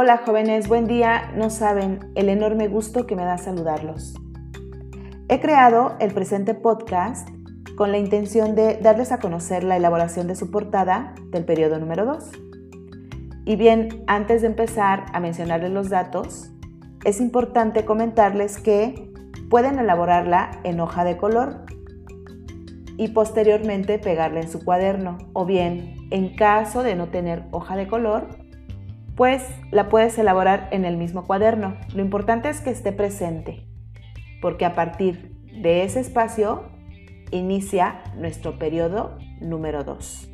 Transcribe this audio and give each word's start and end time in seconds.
Hola 0.00 0.18
jóvenes, 0.24 0.68
buen 0.68 0.86
día. 0.86 1.32
No 1.34 1.50
saben 1.50 2.12
el 2.14 2.28
enorme 2.28 2.68
gusto 2.68 3.04
que 3.04 3.16
me 3.16 3.24
da 3.24 3.36
saludarlos. 3.36 4.14
He 5.28 5.40
creado 5.40 5.96
el 5.98 6.14
presente 6.14 6.54
podcast 6.54 7.28
con 7.76 7.90
la 7.90 7.98
intención 7.98 8.54
de 8.54 8.76
darles 8.76 9.10
a 9.10 9.18
conocer 9.18 9.64
la 9.64 9.76
elaboración 9.76 10.28
de 10.28 10.36
su 10.36 10.52
portada 10.52 11.16
del 11.32 11.44
periodo 11.44 11.80
número 11.80 12.06
2. 12.06 12.30
Y 13.44 13.56
bien, 13.56 14.04
antes 14.06 14.42
de 14.42 14.46
empezar 14.46 15.06
a 15.12 15.18
mencionarles 15.18 15.72
los 15.72 15.88
datos, 15.88 16.52
es 17.04 17.20
importante 17.20 17.84
comentarles 17.84 18.58
que 18.58 19.12
pueden 19.50 19.80
elaborarla 19.80 20.60
en 20.62 20.78
hoja 20.78 21.02
de 21.02 21.16
color 21.16 21.64
y 22.96 23.08
posteriormente 23.08 23.98
pegarla 23.98 24.42
en 24.42 24.48
su 24.48 24.64
cuaderno 24.64 25.18
o 25.32 25.44
bien, 25.44 25.96
en 26.12 26.36
caso 26.36 26.84
de 26.84 26.94
no 26.94 27.08
tener 27.08 27.46
hoja 27.50 27.74
de 27.74 27.88
color, 27.88 28.46
pues 29.18 29.42
la 29.72 29.88
puedes 29.88 30.16
elaborar 30.16 30.68
en 30.70 30.84
el 30.84 30.96
mismo 30.96 31.26
cuaderno. 31.26 31.76
Lo 31.92 32.02
importante 32.02 32.48
es 32.50 32.60
que 32.60 32.70
esté 32.70 32.92
presente, 32.92 33.66
porque 34.40 34.64
a 34.64 34.76
partir 34.76 35.34
de 35.60 35.82
ese 35.82 35.98
espacio 35.98 36.66
inicia 37.32 38.04
nuestro 38.16 38.60
periodo 38.60 39.18
número 39.40 39.82
2. 39.82 40.28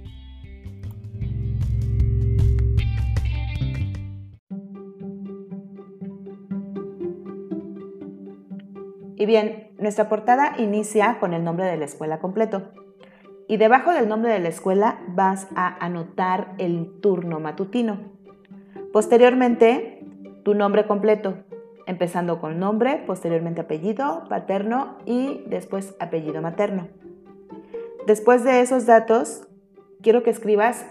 Y 9.17 9.25
bien, 9.25 9.71
nuestra 9.79 10.11
portada 10.11 10.57
inicia 10.59 11.17
con 11.21 11.33
el 11.33 11.43
nombre 11.43 11.65
de 11.65 11.79
la 11.79 11.87
escuela 11.87 12.19
completo. 12.19 12.73
Y 13.49 13.57
debajo 13.57 13.95
del 13.95 14.09
nombre 14.09 14.31
de 14.31 14.41
la 14.41 14.51
escuela 14.51 15.03
vas 15.09 15.49
a 15.57 15.83
anotar 15.83 16.55
el 16.59 17.01
turno 17.01 17.41
matutino. 17.41 18.14
Posteriormente, 18.95 20.07
tu 20.45 20.55
nombre 20.55 20.87
completo, 20.87 21.35
empezando 21.85 22.41
con 22.41 22.61
nombre, 22.61 23.03
posteriormente 23.05 23.63
apellido 23.63 24.23
paterno 24.29 24.99
y 25.05 25.43
después 25.49 25.97
apellido 25.99 26.41
materno. 26.41 26.87
Después 28.07 28.45
de 28.45 28.61
esos 28.61 28.87
datos, 28.87 29.49
quiero 30.01 30.23
que 30.23 30.31
escribas 30.31 30.87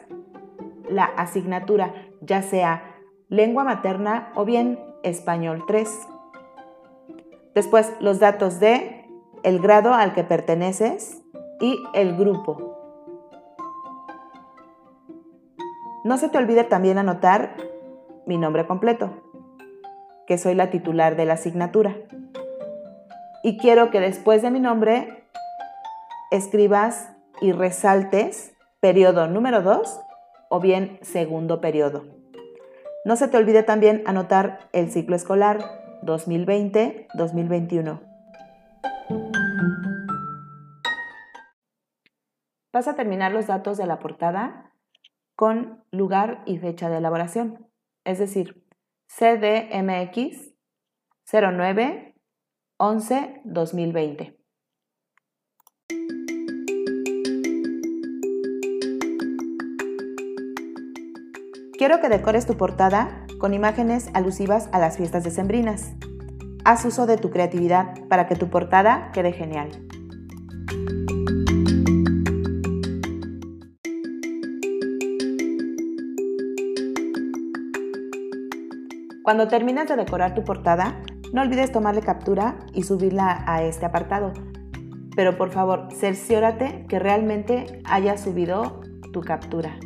la 0.90 1.06
asignatura, 1.06 1.94
ya 2.20 2.42
sea 2.42 2.84
lengua 3.30 3.64
materna 3.64 4.34
o 4.36 4.44
bien 4.44 4.80
español 5.04 5.64
3. 5.66 5.90
Después 7.56 7.94
los 8.02 8.20
datos 8.20 8.60
de 8.60 9.06
el 9.44 9.60
grado 9.62 9.94
al 9.94 10.14
que 10.14 10.26
perteneces 10.26 11.24
y 11.62 11.82
el 11.94 12.18
grupo. 12.18 12.78
No 16.04 16.18
se 16.18 16.28
te 16.28 16.38
olvide 16.38 16.66
también 16.66 16.98
anotar 16.98 17.72
mi 18.26 18.38
nombre 18.38 18.66
completo, 18.66 19.22
que 20.28 20.38
soy 20.38 20.56
la 20.56 20.70
titular 20.70 21.16
de 21.16 21.26
la 21.26 21.34
asignatura. 21.34 21.96
Y 23.44 23.58
quiero 23.58 23.92
que 23.92 24.00
después 24.00 24.42
de 24.42 24.52
mi 24.52 24.60
nombre 24.60 25.26
escribas 26.32 27.12
y 27.42 27.52
resaltes 27.52 28.54
periodo 28.80 29.28
número 29.28 29.62
2 29.62 30.00
o 30.50 30.60
bien 30.60 30.98
segundo 31.02 31.60
periodo. 31.62 32.06
No 33.06 33.16
se 33.16 33.28
te 33.28 33.38
olvide 33.38 33.64
también 33.64 34.02
anotar 34.06 34.70
el 34.72 34.90
ciclo 34.92 35.16
escolar 35.16 35.60
2020-2021. 36.04 38.00
Vas 42.72 42.88
a 42.88 42.96
terminar 42.96 43.34
los 43.34 43.48
datos 43.48 43.78
de 43.78 43.86
la 43.86 44.00
portada 44.00 44.74
con 45.36 45.84
lugar 45.92 46.42
y 46.46 46.58
fecha 46.58 46.90
de 46.90 46.98
elaboración 46.98 47.73
es 48.06 48.20
decir, 48.20 48.66
CDMX 49.08 50.54
09 51.32 52.16
11 52.78 53.42
2020. 53.46 54.40
Quiero 61.78 62.00
que 62.00 62.10
decores 62.10 62.46
tu 62.46 62.56
portada 62.56 63.26
con 63.40 63.54
imágenes 63.54 64.10
alusivas 64.14 64.70
a 64.72 64.80
las 64.80 64.98
fiestas 64.98 65.24
decembrinas. 65.24 65.94
Haz 66.64 66.86
uso 66.86 67.06
de 67.06 67.18
tu 67.18 67.30
creatividad 67.30 68.08
para 68.08 68.28
que 68.28 68.36
tu 68.36 68.50
portada 68.50 69.12
quede 69.12 69.34
genial. 69.34 69.70
Cuando 79.24 79.48
termines 79.48 79.88
de 79.88 79.96
decorar 79.96 80.36
tu 80.36 80.44
portada, 80.44 81.02
no 81.32 81.42
olvides 81.42 81.72
tomarle 81.72 82.02
captura 82.02 82.58
y 82.74 82.84
subirla 82.84 83.46
a 83.48 83.64
este 83.64 83.86
apartado. 83.86 84.34
Pero 85.16 85.38
por 85.38 85.50
favor, 85.50 85.88
cerciórate 85.94 86.86
que 86.90 87.00
realmente 87.00 87.82
haya 87.86 88.18
subido 88.18 88.82
tu 89.14 89.22
captura. 89.22 89.80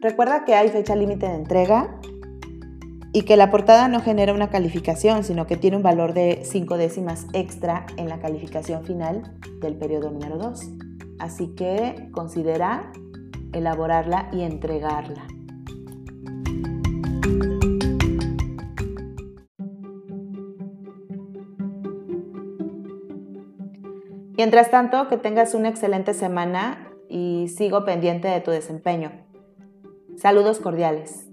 Recuerda 0.00 0.44
que 0.44 0.54
hay 0.54 0.68
fecha 0.68 0.94
límite 0.94 1.26
de 1.26 1.34
entrega 1.34 1.98
y 3.16 3.22
que 3.22 3.38
la 3.38 3.50
portada 3.50 3.88
no 3.88 4.02
genera 4.02 4.34
una 4.34 4.50
calificación, 4.50 5.24
sino 5.24 5.46
que 5.46 5.56
tiene 5.56 5.78
un 5.78 5.82
valor 5.82 6.12
de 6.12 6.42
5 6.44 6.76
décimas 6.76 7.26
extra 7.32 7.86
en 7.96 8.10
la 8.10 8.18
calificación 8.18 8.84
final 8.84 9.38
del 9.62 9.74
periodo 9.74 10.10
número 10.10 10.36
2. 10.36 10.60
Así 11.18 11.54
que 11.54 12.10
considera 12.12 12.92
elaborarla 13.54 14.28
y 14.34 14.42
entregarla. 14.42 15.26
Mientras 24.36 24.70
tanto, 24.70 25.08
que 25.08 25.16
tengas 25.16 25.54
una 25.54 25.70
excelente 25.70 26.12
semana 26.12 26.92
y 27.08 27.48
sigo 27.48 27.86
pendiente 27.86 28.28
de 28.28 28.42
tu 28.42 28.50
desempeño. 28.50 29.10
Saludos 30.18 30.58
cordiales. 30.58 31.25